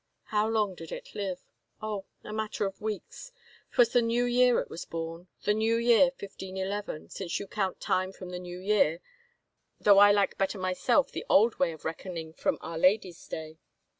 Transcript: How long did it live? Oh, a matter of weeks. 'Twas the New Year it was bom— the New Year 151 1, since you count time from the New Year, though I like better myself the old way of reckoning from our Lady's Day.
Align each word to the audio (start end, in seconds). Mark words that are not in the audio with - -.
How 0.33 0.49
long 0.49 0.73
did 0.73 0.91
it 0.91 1.13
live? 1.13 1.45
Oh, 1.79 2.05
a 2.23 2.33
matter 2.33 2.65
of 2.65 2.81
weeks. 2.81 3.31
'Twas 3.71 3.89
the 3.89 4.01
New 4.01 4.25
Year 4.25 4.57
it 4.59 4.67
was 4.67 4.83
bom— 4.83 5.27
the 5.43 5.53
New 5.53 5.75
Year 5.75 6.05
151 6.05 6.85
1, 7.03 7.09
since 7.09 7.39
you 7.39 7.45
count 7.45 7.79
time 7.79 8.11
from 8.11 8.31
the 8.31 8.39
New 8.39 8.57
Year, 8.57 8.99
though 9.79 9.99
I 9.99 10.11
like 10.11 10.39
better 10.39 10.57
myself 10.57 11.11
the 11.11 11.23
old 11.29 11.59
way 11.59 11.71
of 11.71 11.85
reckoning 11.85 12.33
from 12.33 12.57
our 12.61 12.79
Lady's 12.79 13.27
Day. 13.27 13.59